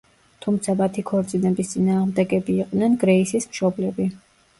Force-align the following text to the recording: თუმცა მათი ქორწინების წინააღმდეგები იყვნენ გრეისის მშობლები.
თუმცა 0.43 0.73
მათი 0.77 1.03
ქორწინების 1.09 1.69
წინააღმდეგები 1.73 2.55
იყვნენ 2.63 2.95
გრეისის 3.05 3.47
მშობლები. 3.51 4.09